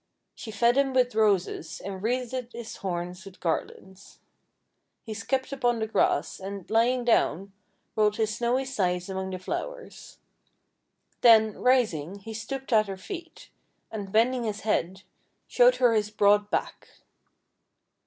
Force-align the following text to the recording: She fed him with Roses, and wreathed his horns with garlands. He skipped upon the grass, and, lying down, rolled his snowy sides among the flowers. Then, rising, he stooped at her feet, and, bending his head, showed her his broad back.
She 0.33 0.49
fed 0.49 0.77
him 0.79 0.93
with 0.95 1.13
Roses, 1.13 1.79
and 1.79 2.01
wreathed 2.01 2.53
his 2.53 2.77
horns 2.77 3.23
with 3.23 3.39
garlands. 3.39 4.17
He 5.03 5.13
skipped 5.13 5.51
upon 5.53 5.77
the 5.77 5.85
grass, 5.85 6.39
and, 6.39 6.67
lying 6.71 7.05
down, 7.05 7.53
rolled 7.95 8.15
his 8.15 8.35
snowy 8.35 8.65
sides 8.65 9.09
among 9.09 9.29
the 9.29 9.37
flowers. 9.37 10.17
Then, 11.21 11.53
rising, 11.55 12.15
he 12.17 12.33
stooped 12.33 12.73
at 12.73 12.87
her 12.87 12.97
feet, 12.97 13.49
and, 13.91 14.11
bending 14.11 14.43
his 14.43 14.61
head, 14.61 15.03
showed 15.45 15.75
her 15.75 15.93
his 15.93 16.09
broad 16.09 16.49
back. 16.49 16.87